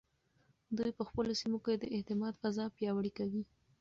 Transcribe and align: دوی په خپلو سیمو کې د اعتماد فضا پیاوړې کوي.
دوی 0.77 0.91
په 0.97 1.03
خپلو 1.09 1.31
سیمو 1.41 1.57
کې 1.65 1.73
د 1.77 1.83
اعتماد 1.95 2.33
فضا 2.41 2.65
پیاوړې 2.77 3.11
کوي. 3.17 3.43